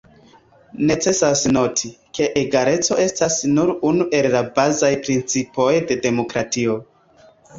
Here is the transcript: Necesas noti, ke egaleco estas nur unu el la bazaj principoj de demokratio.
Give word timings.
Necesas 0.91 1.41
noti, 1.57 1.89
ke 2.19 2.29
egaleco 2.41 2.97
estas 3.03 3.35
nur 3.57 3.73
unu 3.91 4.07
el 4.21 4.29
la 4.37 4.41
bazaj 4.57 4.91
principoj 5.09 5.69
de 5.91 5.99
demokratio. 6.07 6.79